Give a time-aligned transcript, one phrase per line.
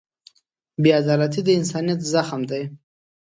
[0.83, 2.63] بېعدالتي د انسانیت زخم دی.